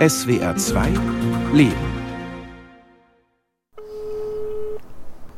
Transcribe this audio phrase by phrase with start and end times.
[0.00, 0.88] SWR 2
[1.54, 1.74] Leben.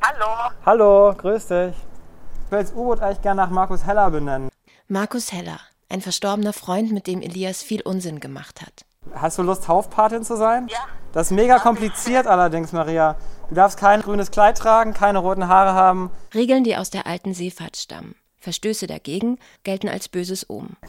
[0.03, 0.51] Hallo.
[0.67, 1.77] Hallo, grüß dich.
[2.45, 4.49] Ich will das U-Boot eigentlich gerne nach Markus Heller benennen.
[4.89, 8.85] Markus Heller, ein verstorbener Freund, mit dem Elias viel Unsinn gemacht hat.
[9.15, 10.67] Hast du Lust, Taufpatin zu sein?
[10.67, 10.79] Ja.
[11.13, 13.15] Das ist mega kompliziert allerdings, Maria.
[13.51, 16.11] Du darfst kein grünes Kleid tragen, keine roten Haare haben.
[16.35, 18.17] Regeln, die aus der alten Seefahrt stammen.
[18.41, 20.77] Verstöße dagegen gelten als böses Omen.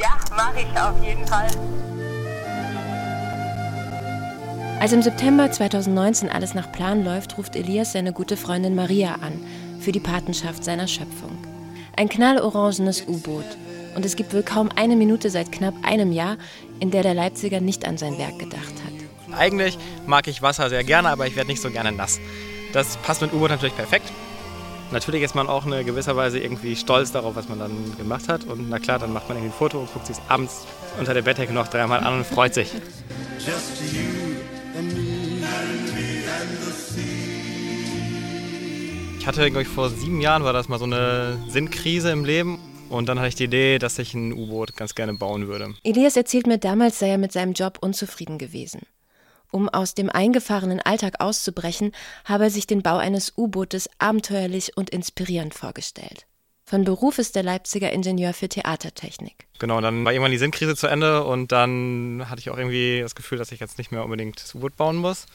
[0.00, 1.48] Ja, mache ich auf jeden Fall.
[4.80, 9.44] Als im September 2019 alles nach Plan läuft, ruft Elias seine gute Freundin Maria an
[9.80, 11.36] für die Patenschaft seiner Schöpfung.
[11.96, 13.44] Ein knallorangenes U-Boot.
[13.96, 16.36] Und es gibt wohl kaum eine Minute seit knapp einem Jahr,
[16.78, 19.36] in der der Leipziger nicht an sein Werk gedacht hat.
[19.36, 22.20] Eigentlich mag ich Wasser sehr gerne, aber ich werde nicht so gerne nass.
[22.72, 24.12] Das passt mit U-Boot natürlich perfekt.
[24.92, 28.44] Natürlich ist man auch in gewisser Weise irgendwie stolz darauf, was man dann gemacht hat.
[28.44, 30.66] Und na klar, dann macht man irgendwie ein Foto und guckt sich abends
[31.00, 32.72] unter der Bettdecke noch dreimal an und freut sich.
[33.38, 34.27] Ich
[39.28, 42.58] hatte, glaube ich, vor sieben Jahren war das mal so eine Sinnkrise im Leben.
[42.88, 45.74] Und dann hatte ich die Idee, dass ich ein U-Boot ganz gerne bauen würde.
[45.84, 48.80] Elias erzählt mir, damals sei er mit seinem Job unzufrieden gewesen.
[49.50, 51.92] Um aus dem eingefahrenen Alltag auszubrechen,
[52.24, 56.26] habe er sich den Bau eines U-Bootes abenteuerlich und inspirierend vorgestellt.
[56.64, 59.46] Von Beruf ist der Leipziger Ingenieur für Theatertechnik.
[59.60, 63.16] Genau, dann war irgendwann die Sinnkrise zu Ende und dann hatte ich auch irgendwie das
[63.16, 65.26] Gefühl, dass ich jetzt nicht mehr unbedingt das U-Boot bauen muss.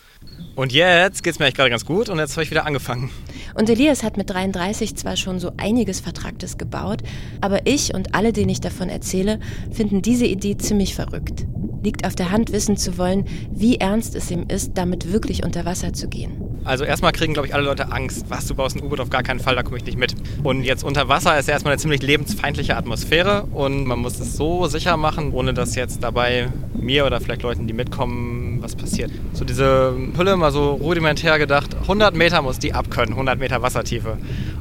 [0.55, 3.09] Und jetzt geht es mir eigentlich gerade ganz gut und jetzt habe ich wieder angefangen.
[3.53, 7.01] Und Elias hat mit 33 zwar schon so einiges Vertragtes gebaut,
[7.41, 9.39] aber ich und alle, denen ich davon erzähle,
[9.71, 11.45] finden diese Idee ziemlich verrückt.
[11.83, 15.65] Liegt auf der Hand, wissen zu wollen, wie ernst es ihm ist, damit wirklich unter
[15.65, 16.53] Wasser zu gehen.
[16.63, 18.25] Also erstmal kriegen, glaube ich, alle Leute Angst.
[18.29, 19.01] Was, du baust ein U-Boot?
[19.01, 20.15] Auf gar keinen Fall, da komme ich nicht mit.
[20.43, 24.67] Und jetzt unter Wasser ist erstmal eine ziemlich lebensfeindliche Atmosphäre und man muss es so
[24.67, 29.11] sicher machen, ohne dass jetzt dabei mir oder vielleicht Leuten, die mitkommen, was passiert.
[29.33, 34.17] So diese Hülle mal so rudimentär gedacht, 100 Meter muss die abkönnen, 100 Meter Wassertiefe.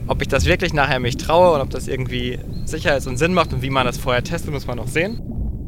[0.07, 3.35] Ob ich das wirklich nachher mich traue und ob das irgendwie sicher ist und Sinn
[3.35, 5.21] macht und wie man das vorher testet, muss man noch sehen.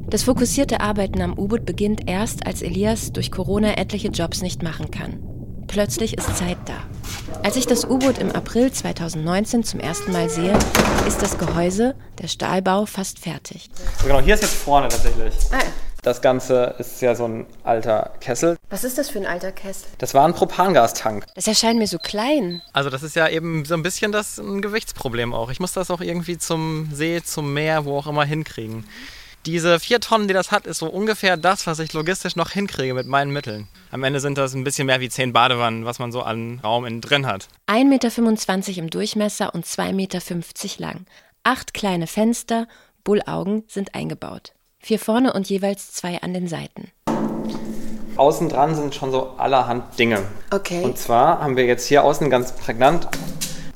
[0.09, 4.91] Das fokussierte Arbeiten am U-Boot beginnt erst, als Elias durch Corona etliche Jobs nicht machen
[4.91, 5.19] kann.
[5.75, 6.85] Plötzlich ist Zeit da.
[7.43, 10.57] Als ich das U-Boot im April 2019 zum ersten Mal sehe,
[11.05, 13.71] ist das Gehäuse, der Stahlbau, fast fertig.
[14.01, 15.35] So genau, hier ist jetzt vorne tatsächlich.
[15.51, 15.59] Ah,
[16.03, 18.57] Das Ganze ist ja so ein alter Kessel.
[18.71, 19.89] was ist das für ein alter Kessel?
[19.99, 21.27] Das war ein Propangastank.
[21.35, 22.63] Das erscheint mir so klein.
[22.73, 25.51] Also das ist ja eben so ein bisschen das ein Gewichtsproblem auch.
[25.51, 28.85] Ich muss das auch irgendwie zum See, zum Meer, wo auch immer hinkriegen.
[29.47, 32.95] Diese vier Tonnen, die das hat, ist so ungefähr das, was ich logistisch noch hinkriege
[32.95, 33.69] mit meinen Mitteln.
[33.91, 36.87] Am Ende sind das ein bisschen mehr wie zehn Badewannen, was man so an Raum
[36.87, 37.49] innen drin hat.
[37.69, 40.21] 1,25 Meter im Durchmesser und 2,50 Meter
[40.79, 41.05] lang.
[41.43, 42.67] Acht kleine Fenster,
[43.05, 44.55] Bullaugen sind eingebaut.
[44.79, 46.91] Vier vorne und jeweils zwei an den Seiten.
[48.17, 50.23] Außen dran sind schon so allerhand Dinge.
[50.53, 50.83] Okay.
[50.83, 53.09] Und zwar haben wir jetzt hier außen ganz prägnant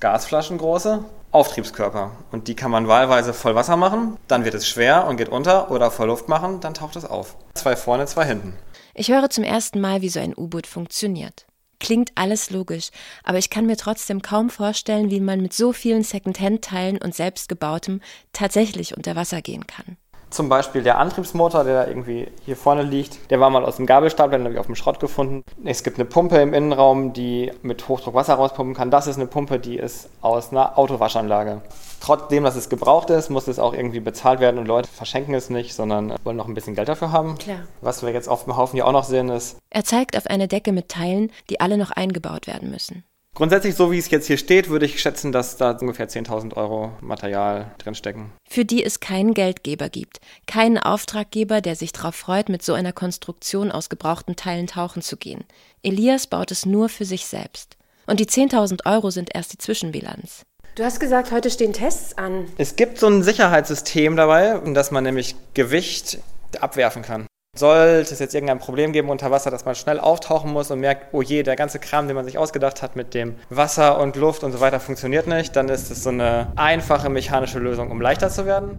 [0.00, 2.12] Gasflaschen große, Auftriebskörper.
[2.30, 5.70] Und die kann man wahlweise voll Wasser machen, dann wird es schwer und geht unter
[5.70, 7.36] oder voll Luft machen, dann taucht es auf.
[7.54, 8.54] Zwei vorne, zwei hinten.
[8.94, 11.46] Ich höre zum ersten Mal, wie so ein U-Boot funktioniert.
[11.80, 12.88] Klingt alles logisch,
[13.22, 18.00] aber ich kann mir trotzdem kaum vorstellen, wie man mit so vielen Second-Hand-Teilen und selbstgebautem
[18.32, 19.96] tatsächlich unter Wasser gehen kann.
[20.30, 23.86] Zum Beispiel der Antriebsmotor, der da irgendwie hier vorne liegt, der war mal aus dem
[23.86, 25.42] Gabelstapler, den habe ich auf dem Schrott gefunden.
[25.64, 28.90] Es gibt eine Pumpe im Innenraum, die mit Hochdruck Wasser rauspumpen kann.
[28.90, 31.62] Das ist eine Pumpe, die ist aus einer Autowaschanlage.
[32.00, 35.50] Trotzdem, dass es gebraucht ist, muss es auch irgendwie bezahlt werden und Leute verschenken es
[35.50, 37.36] nicht, sondern wollen noch ein bisschen Geld dafür haben.
[37.38, 37.60] Klar.
[37.80, 40.46] Was wir jetzt auf dem Haufen hier auch noch sehen, ist Er zeigt auf eine
[40.46, 43.04] Decke mit Teilen, die alle noch eingebaut werden müssen.
[43.38, 46.92] Grundsätzlich, so wie es jetzt hier steht, würde ich schätzen, dass da ungefähr 10.000 Euro
[47.00, 48.32] Material drinstecken.
[48.48, 52.92] Für die es keinen Geldgeber gibt, keinen Auftraggeber, der sich darauf freut, mit so einer
[52.92, 55.44] Konstruktion aus gebrauchten Teilen tauchen zu gehen.
[55.84, 57.76] Elias baut es nur für sich selbst.
[58.06, 60.44] Und die 10.000 Euro sind erst die Zwischenbilanz.
[60.74, 62.46] Du hast gesagt, heute stehen Tests an.
[62.56, 66.18] Es gibt so ein Sicherheitssystem dabei, dass man nämlich Gewicht
[66.60, 67.26] abwerfen kann.
[67.58, 71.12] Sollte es jetzt irgendein Problem geben unter Wasser, dass man schnell auftauchen muss und merkt,
[71.12, 74.44] oh je, der ganze Kram, den man sich ausgedacht hat mit dem Wasser und Luft
[74.44, 78.30] und so weiter funktioniert nicht, dann ist es so eine einfache mechanische Lösung, um leichter
[78.30, 78.78] zu werden.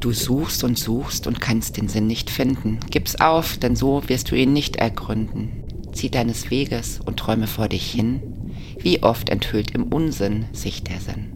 [0.00, 2.80] Du suchst und suchst und kannst den Sinn nicht finden.
[2.90, 5.64] Gib's auf, denn so wirst du ihn nicht ergründen.
[5.92, 8.52] Zieh deines Weges und träume vor dich hin.
[8.78, 11.32] Wie oft enthüllt im Unsinn sich der Sinn.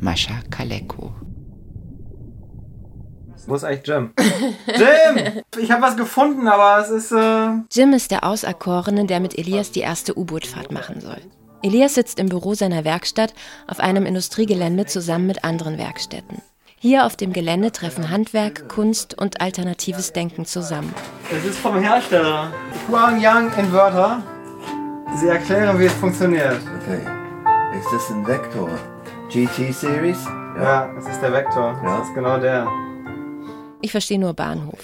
[0.00, 1.12] Mascha Kaleko.
[3.48, 4.10] Wo ist eigentlich Jim?
[4.66, 5.42] Jim!
[5.58, 7.12] Ich habe was gefunden, aber es ist.
[7.12, 11.16] Äh Jim ist der Auserkorene, der mit Elias die erste U-Boot-Fahrt machen soll.
[11.62, 13.32] Elias sitzt im Büro seiner Werkstatt
[13.66, 16.42] auf einem Industriegelände zusammen mit anderen Werkstätten.
[16.78, 20.94] Hier auf dem Gelände treffen Handwerk, Kunst und alternatives Denken zusammen.
[21.28, 22.52] Das ist vom Hersteller.
[22.88, 24.22] Huangyang Inverter.
[25.16, 26.60] Sie erklären, wie es funktioniert.
[26.82, 27.00] Okay.
[27.76, 28.68] Ist das ein Vektor?
[29.30, 30.24] GT Series?
[30.56, 31.80] Ja, das ist der Vektor.
[31.82, 31.98] Ja.
[31.98, 32.68] Das ist genau der.
[33.80, 34.80] Ich verstehe nur Bahnhof,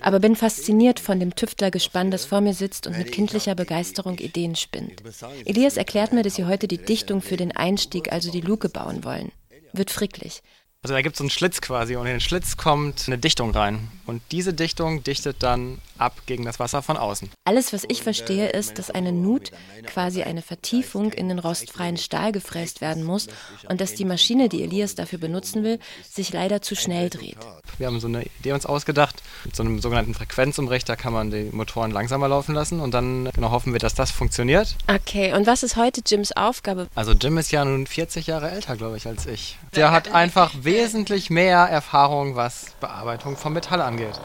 [0.00, 4.54] aber bin fasziniert von dem Tüftlergespann, das vor mir sitzt und mit kindlicher Begeisterung Ideen
[4.54, 5.02] spinnt.
[5.44, 9.04] Elias erklärt mir, dass sie heute die Dichtung für den Einstieg, also die Luke, bauen
[9.04, 9.32] wollen.
[9.72, 10.42] Wird fricklich.
[10.82, 13.50] Also da gibt es so einen Schlitz quasi und in den Schlitz kommt eine Dichtung
[13.50, 13.88] rein.
[14.06, 17.28] Und diese Dichtung dichtet dann ab gegen das Wasser von außen.
[17.44, 19.50] Alles, was ich verstehe, ist, dass eine Nut,
[19.86, 23.26] quasi eine Vertiefung, in den rostfreien Stahl gefräst werden muss
[23.68, 27.38] und dass die Maschine, die Elias dafür benutzen will, sich leider zu schnell dreht.
[27.78, 29.22] Wir haben so eine Idee uns ausgedacht.
[29.44, 33.50] Mit so einem sogenannten Frequenzumrichter kann man die Motoren langsamer laufen lassen und dann genau
[33.50, 34.76] hoffen wir, dass das funktioniert.
[34.86, 36.86] Okay, und was ist heute Jims Aufgabe?
[36.94, 39.58] Also Jim ist ja nun 40 Jahre älter, glaube ich, als ich.
[39.74, 44.20] Der hat einfach wesentlich mehr Erfahrung, was Bearbeitung von Metall angeht.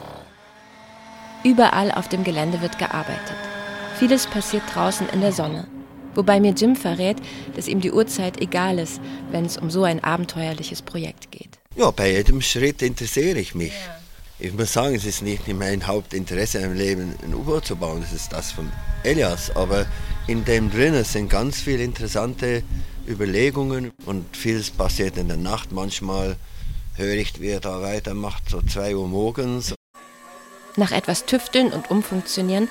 [1.44, 3.36] Überall auf dem Gelände wird gearbeitet.
[3.98, 5.66] Vieles passiert draußen in der Sonne.
[6.14, 7.16] Wobei mir Jim verrät,
[7.56, 9.00] dass ihm die Uhrzeit egal ist,
[9.30, 11.58] wenn es um so ein abenteuerliches Projekt geht.
[11.74, 13.72] Ja, bei jedem Schritt interessiere ich mich.
[14.38, 18.12] Ich muss sagen, es ist nicht mein Hauptinteresse im Leben, ein U-Boot zu bauen, das
[18.12, 18.70] ist das von
[19.04, 19.54] Elias.
[19.56, 19.86] Aber
[20.26, 22.62] in dem drinnen sind ganz viele interessante
[23.08, 25.72] Überlegungen und vieles passiert in der Nacht.
[25.72, 26.36] Manchmal
[26.96, 29.74] höre ich, wie er da weitermacht, so 2 Uhr morgens.
[30.76, 32.68] Nach etwas Tüfteln und Umfunktionieren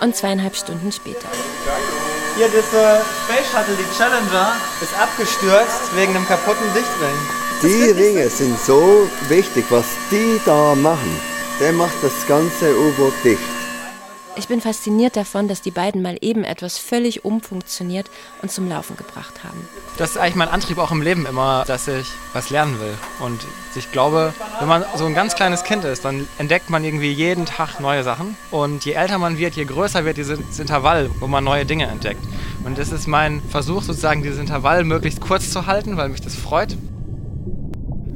[0.00, 1.28] und zweieinhalb Stunden später.
[2.36, 7.16] Hier, diese Space Shuttle, die Challenger, ist abgestürzt wegen einem kaputten Dichtring.
[7.62, 11.16] Die Ringe sind so wichtig, was die da machen.
[11.60, 13.53] Der macht das ganze U-Boot dicht.
[14.36, 18.10] Ich bin fasziniert davon, dass die beiden mal eben etwas völlig umfunktioniert
[18.42, 19.68] und zum Laufen gebracht haben.
[19.96, 22.94] Das ist eigentlich mein Antrieb auch im Leben immer, dass ich was lernen will.
[23.20, 23.40] Und
[23.76, 27.46] ich glaube, wenn man so ein ganz kleines Kind ist, dann entdeckt man irgendwie jeden
[27.46, 28.36] Tag neue Sachen.
[28.50, 32.24] Und je älter man wird, je größer wird dieses Intervall, wo man neue Dinge entdeckt.
[32.64, 36.34] Und das ist mein Versuch, sozusagen dieses Intervall möglichst kurz zu halten, weil mich das
[36.34, 36.76] freut.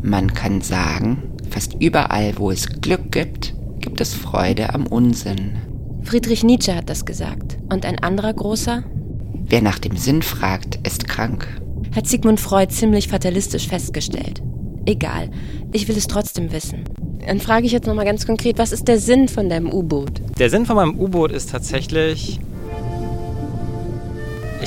[0.03, 5.68] Man kann sagen, fast überall, wo es Glück gibt, gibt es Freude am Unsinn.
[6.09, 7.59] Friedrich Nietzsche hat das gesagt.
[7.71, 8.83] Und ein anderer großer?
[9.47, 11.47] Wer nach dem Sinn fragt, ist krank.
[11.95, 14.41] Hat Sigmund Freud ziemlich fatalistisch festgestellt.
[14.87, 15.29] Egal,
[15.71, 16.85] ich will es trotzdem wissen.
[17.27, 20.23] Dann frage ich jetzt nochmal ganz konkret, was ist der Sinn von deinem U-Boot?
[20.39, 22.41] Der Sinn von meinem U-Boot ist tatsächlich.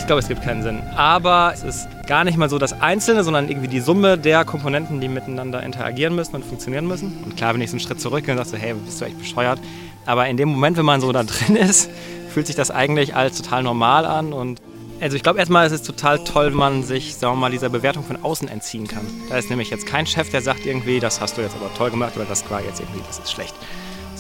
[0.01, 0.81] Ich glaube, es gibt keinen Sinn.
[0.95, 4.99] Aber es ist gar nicht mal so das Einzelne, sondern irgendwie die Summe der Komponenten,
[4.99, 7.23] die miteinander interagieren müssen und funktionieren müssen.
[7.23, 9.19] Und klar, wenn ich so einen Schritt zurückgehe und sage so, hey, bist du echt
[9.19, 9.59] bescheuert?
[10.07, 11.89] Aber in dem Moment, wenn man so da drin ist,
[12.33, 14.33] fühlt sich das eigentlich als total normal an.
[14.33, 14.59] Und
[14.99, 17.69] also ich glaube erstmal, es ist total toll, wenn man sich, sagen wir mal, dieser
[17.69, 19.05] Bewertung von außen entziehen kann.
[19.29, 21.91] Da ist nämlich jetzt kein Chef, der sagt irgendwie, das hast du jetzt aber toll
[21.91, 23.53] gemacht oder das war jetzt irgendwie, das ist schlecht.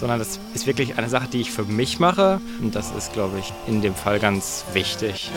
[0.01, 2.41] Sondern das ist wirklich eine Sache, die ich für mich mache.
[2.59, 5.29] Und das ist, glaube ich, in dem Fall ganz wichtig.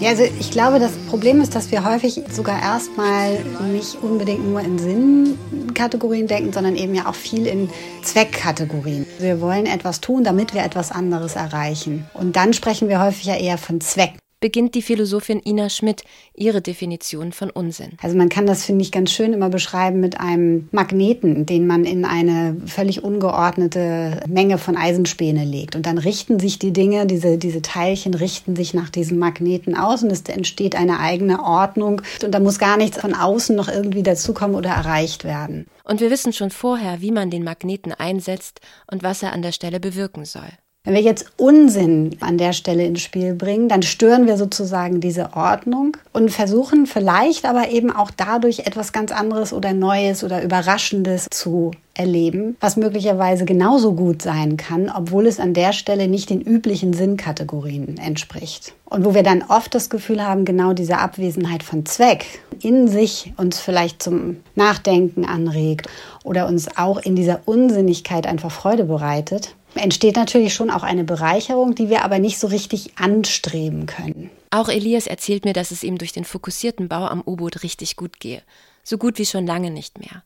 [0.00, 3.38] Ja, also ich glaube, das Problem ist, dass wir häufig sogar erstmal
[3.70, 7.68] nicht unbedingt nur in Sinnkategorien denken, sondern eben ja auch viel in
[8.02, 9.06] Zweckkategorien.
[9.18, 12.06] Wir wollen etwas tun, damit wir etwas anderes erreichen.
[12.14, 16.02] Und dann sprechen wir häufig ja eher von Zweck beginnt die Philosophin Ina Schmidt
[16.34, 17.92] ihre Definition von Unsinn.
[18.02, 21.84] Also man kann das, finde ich, ganz schön immer beschreiben mit einem Magneten, den man
[21.84, 25.76] in eine völlig ungeordnete Menge von Eisenspäne legt.
[25.76, 30.02] Und dann richten sich die Dinge, diese, diese Teilchen richten sich nach diesem Magneten aus
[30.02, 32.02] und es entsteht eine eigene Ordnung.
[32.22, 35.66] Und da muss gar nichts von außen noch irgendwie dazukommen oder erreicht werden.
[35.84, 39.52] Und wir wissen schon vorher, wie man den Magneten einsetzt und was er an der
[39.52, 40.50] Stelle bewirken soll.
[40.84, 45.34] Wenn wir jetzt Unsinn an der Stelle ins Spiel bringen, dann stören wir sozusagen diese
[45.34, 51.28] Ordnung und versuchen vielleicht aber eben auch dadurch etwas ganz anderes oder Neues oder Überraschendes
[51.30, 56.40] zu erleben, was möglicherweise genauso gut sein kann, obwohl es an der Stelle nicht den
[56.40, 58.74] üblichen Sinnkategorien entspricht.
[58.86, 63.32] Und wo wir dann oft das Gefühl haben, genau diese Abwesenheit von Zweck in sich
[63.36, 65.86] uns vielleicht zum Nachdenken anregt
[66.24, 71.74] oder uns auch in dieser Unsinnigkeit einfach Freude bereitet, entsteht natürlich schon auch eine Bereicherung,
[71.74, 74.30] die wir aber nicht so richtig anstreben können.
[74.50, 78.20] Auch Elias erzählt mir, dass es ihm durch den fokussierten Bau am U-Boot richtig gut
[78.20, 78.42] gehe.
[78.84, 80.22] So gut wie schon lange nicht mehr.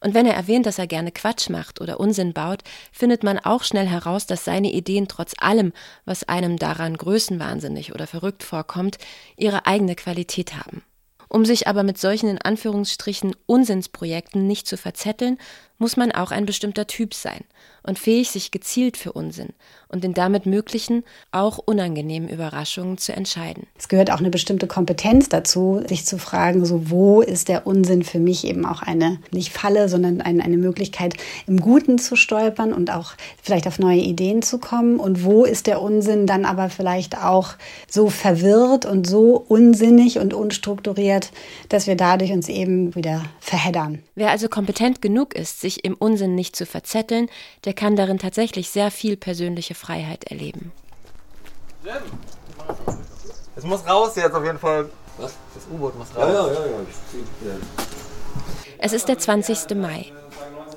[0.00, 2.62] Und wenn er erwähnt, dass er gerne Quatsch macht oder Unsinn baut,
[2.92, 5.72] findet man auch schnell heraus, dass seine Ideen trotz allem,
[6.04, 8.98] was einem daran größenwahnsinnig oder verrückt vorkommt,
[9.36, 10.82] ihre eigene Qualität haben.
[11.28, 15.38] Um sich aber mit solchen in Anführungsstrichen Unsinnsprojekten nicht zu verzetteln,
[15.78, 17.44] muss man auch ein bestimmter Typ sein
[17.86, 19.50] und fähig, sich gezielt für Unsinn
[19.88, 23.66] und den damit möglichen, auch unangenehmen Überraschungen zu entscheiden.
[23.78, 28.02] Es gehört auch eine bestimmte Kompetenz dazu, sich zu fragen, so wo ist der Unsinn
[28.02, 31.14] für mich eben auch eine, nicht Falle, sondern eine, eine Möglichkeit,
[31.46, 35.68] im Guten zu stolpern und auch vielleicht auf neue Ideen zu kommen und wo ist
[35.68, 37.54] der Unsinn dann aber vielleicht auch
[37.88, 41.30] so verwirrt und so unsinnig und unstrukturiert,
[41.68, 44.02] dass wir dadurch uns eben wieder verheddern.
[44.16, 47.28] Wer also kompetent genug ist, sich im Unsinn nicht zu verzetteln,
[47.64, 50.72] der kann darin tatsächlich sehr viel persönliche Freiheit erleben.
[51.84, 51.94] Jim!
[53.56, 54.88] Es muss raus jetzt auf jeden Fall.
[55.18, 55.34] Was?
[55.54, 56.18] Das U-Boot muss raus.
[56.18, 57.56] Ja, ja, ja, ja.
[58.78, 59.74] Es ist der 20.
[59.76, 60.12] Mai.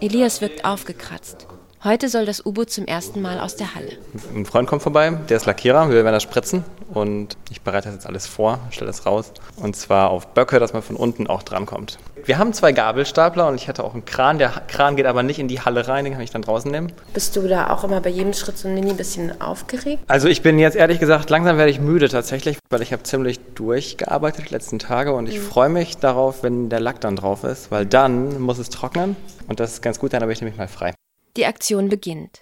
[0.01, 1.45] Elias wirkt aufgekratzt.
[1.81, 3.93] Heute soll das U-Boot zum ersten Mal aus der Halle.
[4.35, 7.95] Ein Freund kommt vorbei, der ist Lackierer, wir werden das spritzen und ich bereite das
[7.95, 11.41] jetzt alles vor, stelle das raus und zwar auf Böcke, dass man von unten auch
[11.41, 11.97] drankommt.
[12.25, 15.39] Wir haben zwei Gabelstapler und ich hatte auch einen Kran, der Kran geht aber nicht
[15.39, 16.91] in die Halle rein, den kann ich dann draußen nehmen.
[17.13, 20.03] Bist du da auch immer bei jedem Schritt so ein mini bisschen aufgeregt?
[20.07, 23.39] Also ich bin jetzt ehrlich gesagt, langsam werde ich müde tatsächlich, weil ich habe ziemlich
[23.55, 27.71] durchgearbeitet die letzten Tage und ich freue mich darauf, wenn der Lack dann drauf ist,
[27.71, 29.15] weil dann muss es trocknen
[29.47, 30.93] und das ist ganz gut, dann habe ich nämlich mal frei.
[31.39, 32.41] Die Aktion beginnt.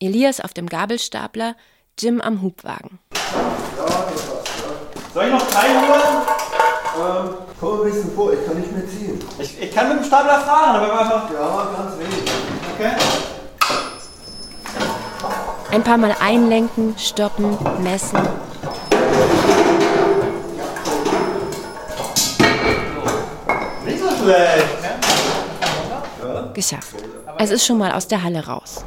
[0.00, 1.54] Elias auf dem Gabelstapler,
[1.98, 2.98] Jim am Hubwagen.
[5.12, 6.26] Soll ich noch drei holen?
[6.96, 9.22] Ähm, komm ein bisschen vor, ich kann nicht mehr ziehen.
[9.38, 11.30] Ich, ich kann mit dem Stapler fahren, aber einfach.
[11.30, 12.30] Ja, ganz wenig.
[12.74, 12.92] Okay.
[15.70, 18.18] Ein paar Mal einlenken, stoppen, messen.
[23.84, 24.77] Nicht so schlecht.
[26.58, 26.96] Geschafft.
[27.38, 28.84] Es ist schon mal aus der Halle raus.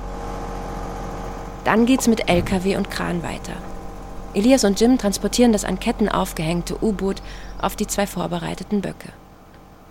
[1.64, 3.54] Dann geht's mit LKW und Kran weiter.
[4.34, 7.22] Elias und Jim transportieren das an Ketten aufgehängte U-Boot
[7.62, 9.14] auf die zwei vorbereiteten Böcke.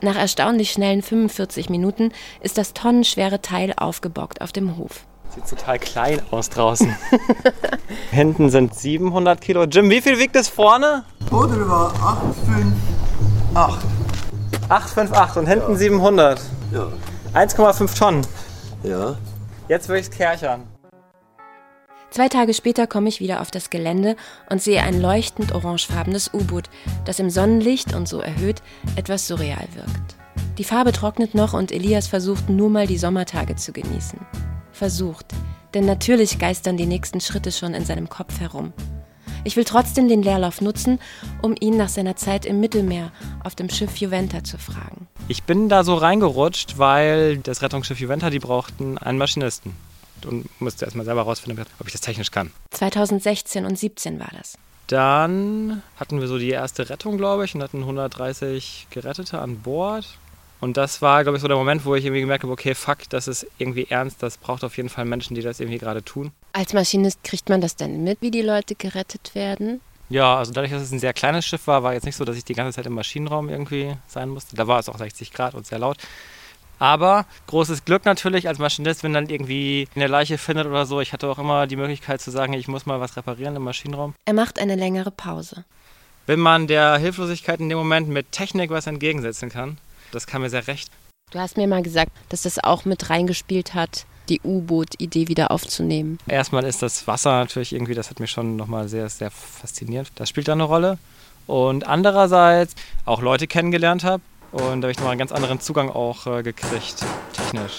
[0.02, 5.06] Nach erstaunlich schnellen 45 Minuten ist das tonnenschwere Teil aufgebockt auf dem Hof.
[5.34, 6.94] Sieht total klein aus draußen.
[8.10, 9.64] Hinten sind 700 Kilo.
[9.64, 11.04] Jim, wie viel wiegt es vorne?
[11.30, 12.74] Oh, drüber 8, 5,
[13.54, 13.80] 8.
[14.68, 16.42] 858 und hinten 700.
[16.74, 16.88] Ja.
[17.34, 18.26] 1,5 Tonnen.
[18.82, 19.16] Ja.
[19.68, 20.62] Jetzt will ich's kerchern.
[22.10, 24.16] Zwei Tage später komme ich wieder auf das Gelände
[24.48, 26.68] und sehe ein leuchtend orangefarbenes U-Boot,
[27.04, 28.62] das im Sonnenlicht und so erhöht
[28.96, 30.16] etwas surreal wirkt.
[30.58, 34.18] Die Farbe trocknet noch und Elias versucht nur mal die Sommertage zu genießen.
[34.72, 35.26] Versucht,
[35.72, 38.72] denn natürlich geistern die nächsten Schritte schon in seinem Kopf herum.
[39.42, 41.00] Ich will trotzdem den Leerlauf nutzen,
[41.40, 43.10] um ihn nach seiner Zeit im Mittelmeer
[43.42, 45.08] auf dem Schiff Juventa zu fragen.
[45.28, 49.72] Ich bin da so reingerutscht, weil das Rettungsschiff Juventa, die brauchten einen Maschinisten.
[50.26, 52.50] Und musste erstmal selber rausfinden, ob ich das technisch kann.
[52.72, 54.58] 2016 und 17 war das.
[54.88, 60.04] Dann hatten wir so die erste Rettung, glaube ich, und hatten 130 Gerettete an Bord.
[60.60, 63.08] Und das war, glaube ich, so der Moment, wo ich irgendwie gemerkt habe, okay, fuck,
[63.08, 66.32] das ist irgendwie ernst, das braucht auf jeden Fall Menschen, die das irgendwie gerade tun.
[66.52, 69.80] Als Maschinist kriegt man das denn mit, wie die Leute gerettet werden?
[70.10, 72.36] Ja, also dadurch, dass es ein sehr kleines Schiff war, war jetzt nicht so, dass
[72.36, 74.56] ich die ganze Zeit im Maschinenraum irgendwie sein musste.
[74.56, 75.98] Da war es auch 60 Grad und sehr laut.
[76.80, 81.00] Aber großes Glück natürlich als Maschinist, wenn dann irgendwie eine Leiche findet oder so.
[81.00, 84.14] Ich hatte auch immer die Möglichkeit zu sagen, ich muss mal was reparieren im Maschinenraum.
[84.24, 85.64] Er macht eine längere Pause.
[86.26, 89.78] Wenn man der Hilflosigkeit in dem Moment mit Technik was entgegensetzen kann,
[90.12, 90.90] das kam mir sehr recht.
[91.30, 96.18] Du hast mir mal gesagt, dass das auch mit reingespielt hat, die U-Boot-Idee wieder aufzunehmen.
[96.26, 100.10] Erstmal ist das Wasser natürlich irgendwie, das hat mich schon nochmal sehr, sehr fasziniert.
[100.16, 100.98] Das spielt da eine Rolle.
[101.46, 102.74] Und andererseits
[103.04, 104.22] auch Leute kennengelernt habe.
[104.52, 107.78] Und da habe ich nochmal einen ganz anderen Zugang auch äh, gekriegt, technisch.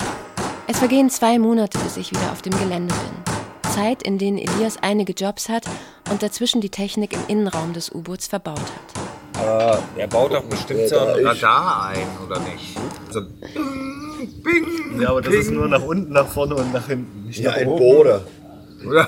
[0.68, 3.72] Es vergehen zwei Monate, bis ich wieder auf dem Gelände bin.
[3.72, 5.66] Zeit, in denen Elias einige Jobs hat
[6.10, 9.01] und dazwischen die Technik im Innenraum des U-Boots verbaut hat.
[9.42, 12.78] Aber er baut doch bestimmt so ein Radar ein, oder nicht?
[13.10, 13.22] So,
[15.02, 17.26] Ja, aber das ist nur nach unten, nach vorne und nach hinten.
[17.28, 17.80] Nicht Ja, nach ein oben.
[17.80, 18.22] Bohrer.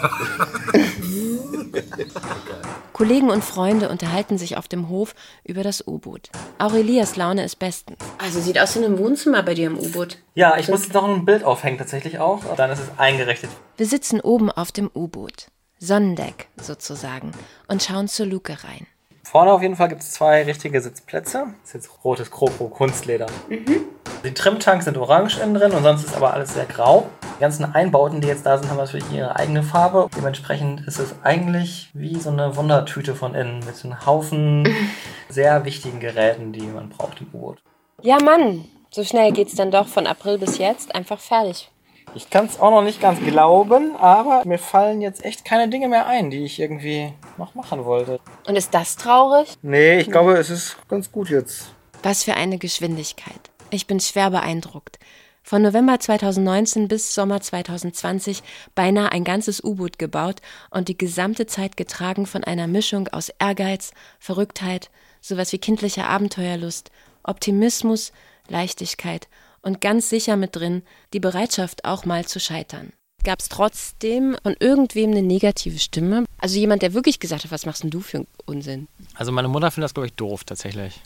[2.93, 6.29] Kollegen und Freunde unterhalten sich auf dem Hof über das U-Boot.
[6.59, 7.97] Auch Elias Laune ist bestens.
[8.19, 10.17] Also sieht aus wie ein Wohnzimmer bei dir im U-Boot.
[10.35, 12.41] Ja, ich muss jetzt noch ein Bild aufhängen tatsächlich auch.
[12.55, 13.49] Dann ist es eingerichtet.
[13.77, 15.47] Wir sitzen oben auf dem U-Boot.
[15.79, 17.31] Sonnendeck sozusagen.
[17.67, 18.85] Und schauen zur Luke rein.
[19.33, 21.47] Vorne auf jeden Fall gibt es zwei richtige Sitzplätze.
[21.63, 23.25] Das ist jetzt rotes Kropro Kunstleder.
[23.49, 27.09] Die Trimtanks sind orange innen drin und sonst ist aber alles sehr grau.
[27.37, 30.07] Die ganzen Einbauten, die jetzt da sind, haben natürlich ihre eigene Farbe.
[30.15, 34.67] Dementsprechend ist es eigentlich wie so eine Wundertüte von innen mit einem Haufen
[35.29, 37.57] sehr wichtigen Geräten, die man braucht im U-Boot.
[38.03, 38.65] Ja, Mann.
[38.91, 40.93] So schnell geht's dann doch von April bis jetzt.
[40.93, 41.71] Einfach fertig.
[42.15, 45.87] Ich kann es auch noch nicht ganz glauben, aber mir fallen jetzt echt keine Dinge
[45.87, 48.19] mehr ein, die ich irgendwie noch machen wollte.
[48.45, 49.55] Und ist das traurig?
[49.63, 51.73] Nee, ich glaube, es ist ganz gut jetzt.
[52.03, 53.49] Was für eine Geschwindigkeit.
[53.71, 54.99] Ich bin schwer beeindruckt.
[55.41, 58.43] Von November 2019 bis Sommer 2020
[58.75, 63.91] beinahe ein ganzes U-Boot gebaut und die gesamte Zeit getragen von einer Mischung aus Ehrgeiz,
[64.19, 66.91] Verrücktheit, sowas wie kindlicher Abenteuerlust,
[67.23, 68.13] Optimismus,
[68.47, 69.27] Leichtigkeit
[69.63, 72.93] und ganz sicher mit drin die Bereitschaft auch mal zu scheitern.
[73.23, 76.25] Gab es trotzdem von irgendwem eine negative Stimme?
[76.37, 78.87] Also jemand, der wirklich gesagt hat, was machst denn du für einen Unsinn?
[79.15, 81.01] Also meine Mutter findet das, glaube ich, doof tatsächlich.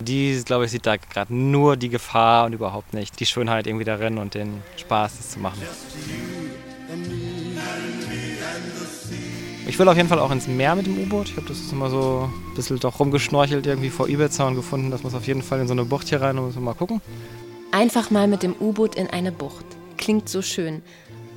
[0.00, 3.84] Die, glaube ich, sieht da gerade nur die Gefahr und überhaupt nicht die Schönheit irgendwie
[3.84, 5.62] darin und den Spaß, das zu machen.
[9.66, 11.30] Ich will auf jeden Fall auch ins Meer mit dem U-Boot.
[11.30, 14.90] Ich habe das ist immer so ein bisschen doch rumgeschnorchelt irgendwie vor Ibiza und gefunden,
[14.90, 17.00] das muss auf jeden Fall in so eine Bucht hier rein und mal gucken.
[17.74, 19.64] Einfach mal mit dem U-Boot in eine Bucht.
[19.96, 20.82] Klingt so schön.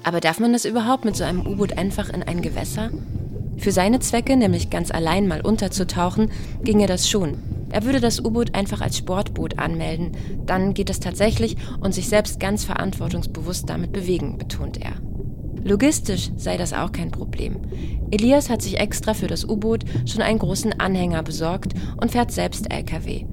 [0.03, 2.91] Aber darf man das überhaupt mit so einem U-Boot einfach in ein Gewässer?
[3.57, 6.29] Für seine Zwecke, nämlich ganz allein mal unterzutauchen,
[6.61, 7.37] ginge das schon.
[7.71, 10.11] Er würde das U-Boot einfach als Sportboot anmelden.
[10.45, 14.91] Dann geht es tatsächlich und sich selbst ganz verantwortungsbewusst damit bewegen, betont er.
[15.63, 17.61] Logistisch sei das auch kein Problem.
[18.11, 22.71] Elias hat sich extra für das U-Boot schon einen großen Anhänger besorgt und fährt selbst
[22.71, 23.25] LKW.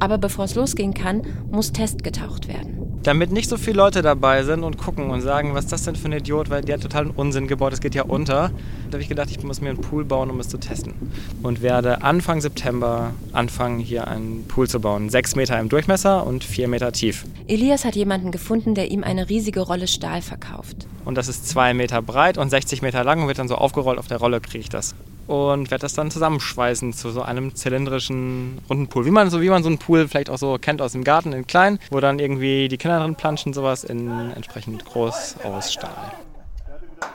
[0.00, 4.42] Aber bevor es losgehen kann, muss Test getaucht werden damit nicht so viele Leute dabei
[4.42, 6.82] sind und gucken und sagen, was ist das denn für ein Idiot, weil der hat
[6.82, 8.50] totalen Unsinn gebaut, es geht ja unter.
[8.90, 10.94] Da habe ich gedacht, ich muss mir einen Pool bauen, um es zu testen.
[11.42, 15.08] Und werde Anfang September anfangen, hier einen Pool zu bauen.
[15.08, 17.24] Sechs Meter im Durchmesser und vier Meter tief.
[17.46, 20.86] Elias hat jemanden gefunden, der ihm eine riesige Rolle Stahl verkauft.
[21.04, 23.98] Und das ist zwei Meter breit und 60 Meter lang und wird dann so aufgerollt
[23.98, 24.94] auf der Rolle, kriege ich das
[25.30, 29.04] und werde das dann zusammenschweißen zu so einem zylindrischen runden Pool.
[29.04, 31.32] Wie man so, wie man so einen Pool vielleicht auch so kennt aus dem Garten
[31.32, 36.12] in klein, wo dann irgendwie die Kinder drin planschen, sowas in entsprechend groß aus Stahl.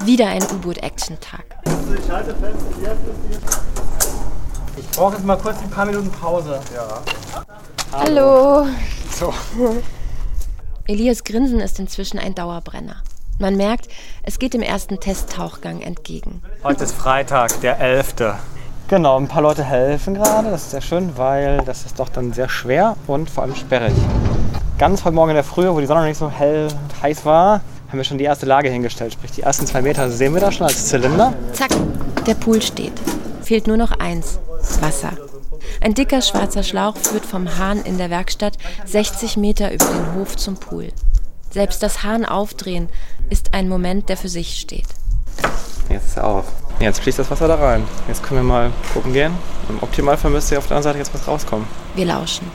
[0.05, 1.43] Wieder ein U-Boot-Action-Tag.
[4.77, 6.62] Ich brauche jetzt mal kurz ein paar Minuten Pause.
[6.74, 7.01] Ja.
[7.91, 8.65] Hallo.
[9.12, 9.34] So.
[10.88, 13.03] Elias Grinsen ist inzwischen ein Dauerbrenner.
[13.38, 13.89] Man merkt,
[14.24, 16.42] es geht dem ersten Testtauchgang entgegen.
[16.63, 18.15] Heute ist Freitag, der 11.
[18.88, 22.32] Genau, ein paar Leute helfen gerade, das ist sehr schön, weil das ist doch dann
[22.32, 23.94] sehr schwer und vor allem sperrig.
[24.78, 27.26] Ganz heute Morgen in der Früh, wo die Sonne noch nicht so hell und heiß
[27.26, 29.12] war, haben wir schon die erste Lage hingestellt.
[29.12, 31.34] Sprich, die ersten zwei Meter sehen wir da schon als Zylinder.
[31.52, 31.71] Zack,
[32.26, 32.93] der Pool steht.
[33.41, 34.39] Fehlt nur noch eins,
[34.80, 35.12] Wasser.
[35.82, 40.38] Ein dicker schwarzer Schlauch führt vom Hahn in der Werkstatt 60 Meter über den Hof
[40.38, 40.93] zum Pool.
[41.56, 42.89] Selbst das Hahn aufdrehen
[43.30, 44.88] ist ein Moment, der für sich steht.
[45.88, 46.44] Jetzt ist er auf.
[46.82, 47.88] Jetzt fließt das Wasser da rein.
[48.10, 49.34] Jetzt können wir mal gucken gehen.
[49.70, 51.65] Im Optimalfall müsste auf der anderen Seite jetzt was rauskommen.
[51.96, 52.52] Wir lauschen.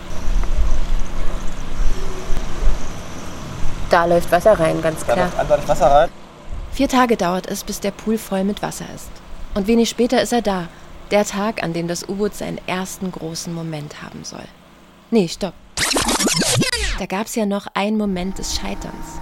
[3.89, 5.17] Da läuft Wasser rein, ganz klar.
[5.17, 6.11] Da läuft eindeutig Wasser rein.
[6.71, 9.09] Vier Tage dauert es, bis der Pool voll mit Wasser ist.
[9.55, 10.69] Und wenig später ist er da.
[11.11, 14.45] Der Tag, an dem das U-Boot seinen ersten großen Moment haben soll.
[15.11, 15.55] Nee, stopp.
[17.01, 19.19] Da gab es ja noch einen Moment des Scheiterns.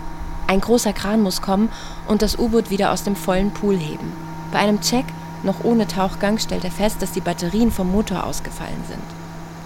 [0.48, 1.70] Ein großer Kran muss kommen
[2.08, 4.12] und das U-Boot wieder aus dem vollen Pool heben.
[4.50, 5.04] Bei einem Check,
[5.44, 9.04] noch ohne Tauchgang, stellt er fest, dass die Batterien vom Motor ausgefallen sind.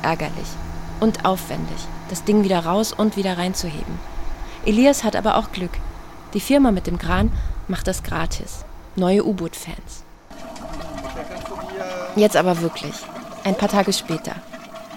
[0.02, 0.48] Ärgerlich
[1.00, 1.78] und aufwendig,
[2.10, 3.98] das Ding wieder raus und wieder reinzuheben.
[4.66, 5.72] Elias hat aber auch Glück.
[6.34, 7.32] Die Firma mit dem Kran
[7.66, 8.66] macht das gratis.
[8.94, 10.04] Neue U-Boot-Fans.
[12.16, 12.94] Jetzt aber wirklich.
[13.44, 14.34] Ein paar Tage später.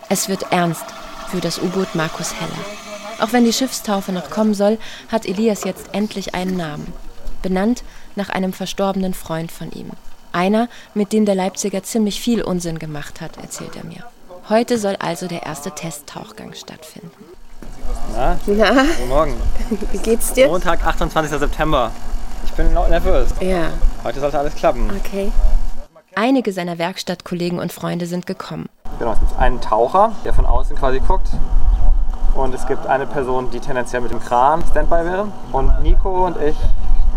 [0.09, 0.83] Es wird ernst
[1.29, 2.84] für das U-Boot Markus Heller.
[3.19, 4.77] Auch wenn die Schiffstaufe noch kommen soll,
[5.09, 6.93] hat Elias jetzt endlich einen Namen.
[7.41, 7.83] Benannt
[8.15, 9.91] nach einem verstorbenen Freund von ihm.
[10.31, 14.03] Einer, mit dem der Leipziger ziemlich viel Unsinn gemacht hat, erzählt er mir.
[14.49, 17.11] Heute soll also der erste Testtauchgang stattfinden.
[18.13, 18.37] Na?
[18.45, 18.83] Na?
[18.83, 19.33] Guten Morgen.
[19.91, 20.47] Wie geht's dir?
[20.47, 21.39] Montag, 28.
[21.39, 21.91] September.
[22.43, 23.29] Ich bin nervös.
[23.39, 23.69] Ja.
[24.03, 24.91] Heute sollte alles klappen.
[25.03, 25.31] Okay.
[26.15, 28.67] Einige seiner Werkstattkollegen und Freunde sind gekommen.
[28.99, 31.29] Genau, es gibt einen Taucher, der von außen quasi guckt,
[32.35, 35.27] und es gibt eine Person, die tendenziell mit dem Kran Standby wäre.
[35.51, 36.55] Und Nico und ich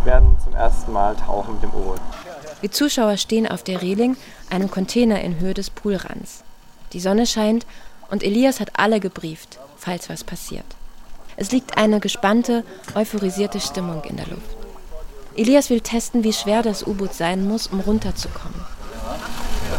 [0.05, 2.01] werden zum ersten Mal tauchen mit dem U-Boot.
[2.63, 4.17] Die Zuschauer stehen auf der Reling,
[4.51, 6.43] einem Container in Höhe des Poolrands.
[6.93, 7.67] Die Sonne scheint
[8.11, 10.65] und Elias hat alle gebrieft, falls was passiert.
[11.37, 14.57] Es liegt eine gespannte, euphorisierte Stimmung in der Luft.
[15.37, 18.61] Elias will testen, wie schwer das U-Boot sein muss, um runterzukommen.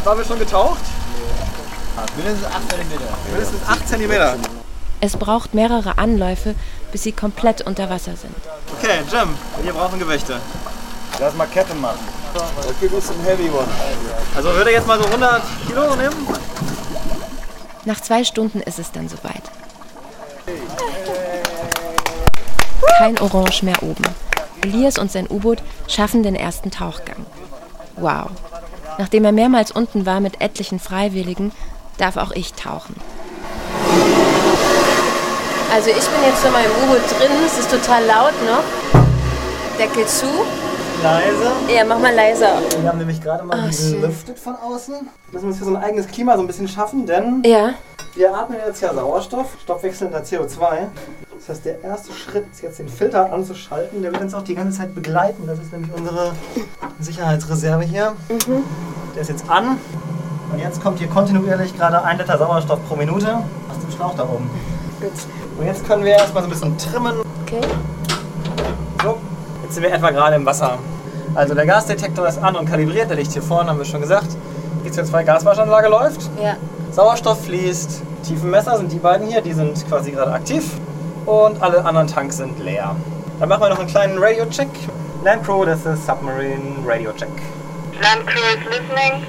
[0.04, 0.80] Waren wir schon getaucht?
[2.16, 2.88] Mindestens 8 cm.
[3.32, 4.59] Mindestens 8 cm.
[5.02, 6.56] Es braucht mehrere Anläufe,
[6.92, 8.36] bis sie komplett unter Wasser sind.
[8.78, 9.30] Okay, Jim,
[9.64, 10.40] wir brauchen Gewichte.
[11.20, 12.00] Lass mal Kette machen.
[12.34, 13.68] Das gibt es ein Heavy One.
[14.36, 16.28] Also würde jetzt mal so 100 Kilo nehmen?
[17.86, 19.44] Nach zwei Stunden ist es dann soweit.
[22.98, 24.04] Kein Orange mehr oben.
[24.64, 27.26] Elias und sein U-Boot schaffen den ersten Tauchgang.
[27.96, 28.32] Wow.
[28.98, 31.54] Nachdem er mehrmals unten war mit etlichen Freiwilligen,
[31.98, 32.96] darf auch ich tauchen.
[35.74, 38.64] Also ich bin jetzt nochmal im U-Boot drin, es ist total laut noch.
[39.78, 40.26] Deckel zu.
[41.04, 41.52] Leise.
[41.74, 42.58] Ja, mach mal leiser.
[42.82, 44.96] Wir haben nämlich gerade mal Ah, gelüftet von außen.
[45.32, 47.70] Müssen wir uns für so ein eigenes Klima so ein bisschen schaffen, denn Ja.
[48.16, 50.88] wir atmen jetzt ja Sauerstoff, stoffwechselnder CO2.
[51.38, 54.02] Das heißt, der erste Schritt ist jetzt den Filter anzuschalten.
[54.02, 55.44] Der wird uns auch die ganze Zeit begleiten.
[55.48, 56.34] Das ist nämlich unsere
[57.00, 58.14] Sicherheitsreserve hier.
[58.28, 58.64] Mhm.
[59.16, 59.78] Der ist jetzt an.
[60.52, 63.36] Und jetzt kommt hier kontinuierlich gerade ein Liter Sauerstoff pro Minute
[63.70, 64.50] aus dem Schlauch da oben.
[65.00, 65.12] Gut.
[65.58, 67.16] Und jetzt können wir erstmal so ein bisschen trimmen.
[67.44, 67.62] Okay.
[69.02, 69.18] So,
[69.64, 70.78] jetzt sind wir etwa gerade im Wasser.
[71.36, 74.28] Also der Gasdetektor ist an und kalibriert, der liegt hier vorne, haben wir schon gesagt.
[74.84, 76.30] Die CO2-Gaswaschanlage läuft.
[76.42, 76.56] Ja.
[76.92, 78.02] Sauerstoff fließt.
[78.24, 80.66] Tiefenmesser sind die beiden hier, die sind quasi gerade aktiv.
[81.26, 82.96] Und alle anderen Tanks sind leer.
[83.40, 84.68] Dann machen wir noch einen kleinen Radio-Check.
[85.24, 87.30] Land Crew, das ist Submarine Radio-Check.
[88.02, 89.24] Land Crew is listening.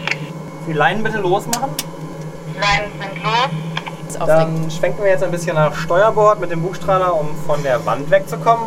[0.67, 1.71] Die Leinen bitte losmachen.
[2.61, 3.80] Leinen sind los.
[4.19, 8.11] Dann schwenken wir jetzt ein bisschen nach Steuerbord mit dem Bugstrahler, um von der Wand
[8.11, 8.67] wegzukommen.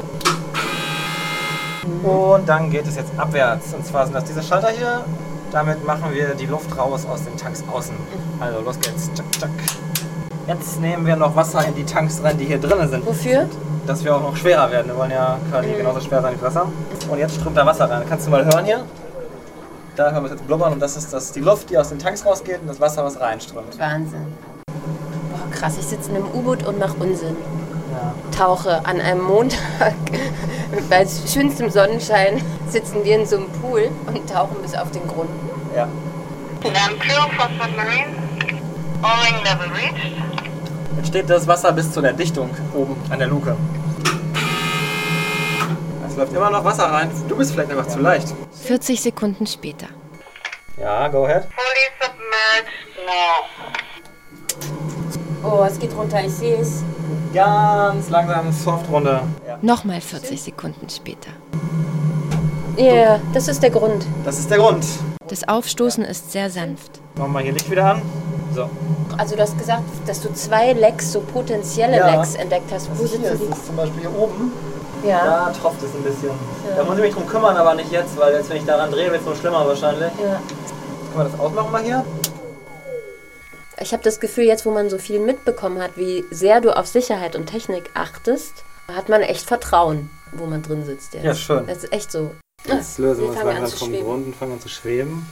[2.04, 3.74] Und dann geht es jetzt abwärts.
[3.74, 5.04] Und zwar sind das diese Schalter hier.
[5.52, 7.96] Damit machen wir die Luft raus aus den Tanks außen.
[8.40, 9.12] Also los geht's.
[9.14, 9.50] Tschack, tschack.
[10.48, 13.06] Jetzt nehmen wir noch Wasser in die Tanks rein, die hier drinnen sind.
[13.06, 13.48] Wofür?
[13.86, 14.88] Dass wir auch noch schwerer werden.
[14.88, 16.66] Wir wollen ja quasi genauso schwer sein wie Wasser.
[17.10, 18.04] Und jetzt strömt da Wasser rein.
[18.10, 18.84] Kannst du mal hören hier?
[19.96, 22.00] Da hören wir es jetzt blubbern und das ist das, die Luft, die aus den
[22.00, 23.78] Tanks rausgeht und das Wasser, was reinströmt.
[23.78, 24.26] Wahnsinn.
[25.64, 27.38] Krass, ich sitze in einem U-Boot und mache Unsinn.
[27.94, 28.14] Ja.
[28.38, 29.94] Tauche an einem Montag
[30.90, 35.30] bei schönstem Sonnenschein sitzen wir in so einem Pool und tauchen bis auf den Grund.
[35.74, 35.88] Ja.
[40.98, 43.56] Jetzt steht das Wasser bis zu der Dichtung oben an der Luke.
[46.06, 47.10] Es läuft immer noch Wasser rein.
[47.30, 48.34] Du bist vielleicht einfach zu leicht.
[48.66, 49.88] 40 Sekunden später.
[50.76, 51.44] Ja, go ahead.
[51.56, 53.83] Fully submerged now.
[55.44, 56.84] Oh, es geht runter, ich sehe es.
[57.34, 59.22] Ganz langsam soft runter.
[59.46, 59.58] Ja.
[59.62, 61.32] Nochmal 40 Sekunden später.
[62.78, 64.06] Ja, yeah, das ist der Grund.
[64.26, 64.86] Das ist der Grund.
[65.28, 67.02] Das Aufstoßen ist sehr sanft.
[67.18, 68.02] Machen wir hier Licht wieder an.
[68.56, 68.70] So.
[69.18, 72.16] Also du hast gesagt, dass du zwei Lecks, so potenzielle Ja.
[72.16, 72.90] Lecks entdeckt hast.
[72.92, 73.52] Wo sitzen ist die?
[73.52, 74.52] es zum Beispiel hier oben.
[75.06, 75.26] Ja.
[75.26, 76.30] Da tropft es ein bisschen.
[76.30, 76.78] Ja.
[76.78, 79.12] Da muss ich mich drum kümmern, aber nicht jetzt, weil jetzt, wenn ich daran drehe,
[79.12, 80.12] wird es noch schlimmer wahrscheinlich.
[80.24, 80.40] Ja.
[81.14, 82.04] Können wir das ausmachen mal hier?
[83.80, 86.88] Ich habe das Gefühl, jetzt wo man so viel mitbekommen hat, wie sehr du auf
[86.88, 91.24] Sicherheit und Technik achtest, hat man echt Vertrauen, wo man drin sitzt jetzt.
[91.24, 91.66] Ja, schön.
[91.68, 92.32] Das ist echt so.
[92.66, 93.94] Jetzt lösen wir uns langsam vom.
[93.94, 95.28] Grund und fangen an zu schweben.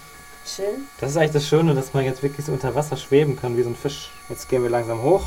[0.45, 0.87] Schön.
[0.99, 3.63] Das ist eigentlich das Schöne, dass man jetzt wirklich so unter Wasser schweben kann, wie
[3.63, 4.09] so ein Fisch.
[4.27, 5.25] Jetzt gehen wir langsam hoch.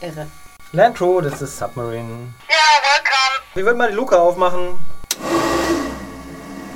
[0.00, 0.26] Irre.
[0.72, 2.02] Land Crew, das ist Submarine.
[2.02, 3.44] Yeah, welcome.
[3.54, 4.78] Wir würden mal die Luke aufmachen.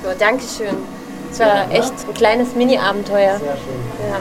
[0.03, 0.77] So, Dankeschön.
[1.31, 3.37] Es war echt ein kleines Mini-Abenteuer.
[3.37, 4.09] Sehr schön.
[4.09, 4.19] Ja.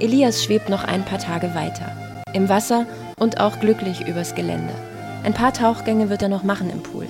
[0.00, 1.90] Elias schwebt noch ein paar Tage weiter.
[2.32, 2.86] Im Wasser
[3.18, 4.72] und auch glücklich übers Gelände.
[5.24, 7.06] Ein paar Tauchgänge wird er noch machen im Pool.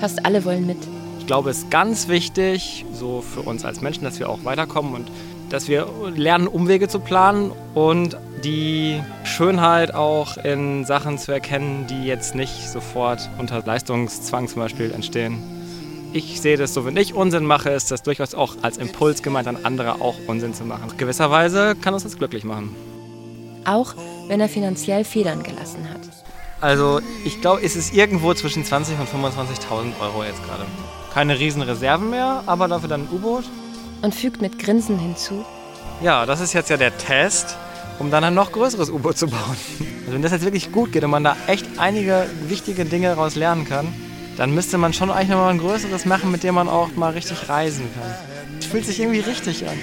[0.00, 0.76] Fast alle wollen mit.
[1.18, 4.94] Ich glaube, es ist ganz wichtig, so für uns als Menschen, dass wir auch weiterkommen
[4.94, 5.10] und
[5.48, 12.04] dass wir lernen, Umwege zu planen und die Schönheit auch in Sachen zu erkennen, die
[12.04, 15.59] jetzt nicht sofort unter Leistungszwang zum Beispiel entstehen.
[16.12, 19.46] Ich sehe das so, wenn ich Unsinn mache, ist das durchaus auch als Impuls gemeint,
[19.46, 20.92] an andere auch Unsinn zu machen.
[20.96, 22.74] Gewisserweise kann uns das glücklich machen.
[23.64, 23.94] Auch
[24.26, 26.00] wenn er finanziell Federn gelassen hat.
[26.60, 30.66] Also ich glaube, es ist irgendwo zwischen 20.000 und 25.000 Euro jetzt gerade.
[31.14, 33.44] Keine riesen Reserven mehr, aber dafür dann ein U-Boot.
[34.02, 35.44] Und fügt mit Grinsen hinzu.
[36.02, 37.56] Ja, das ist jetzt ja der Test,
[38.00, 39.56] um dann ein noch größeres U-Boot zu bauen.
[40.00, 43.36] Also wenn das jetzt wirklich gut geht und man da echt einige wichtige Dinge daraus
[43.36, 43.92] lernen kann,
[44.40, 47.12] dann müsste man schon eigentlich noch mal ein größeres machen, mit dem man auch mal
[47.12, 48.62] richtig reisen kann.
[48.70, 49.76] Fühlt sich irgendwie richtig an.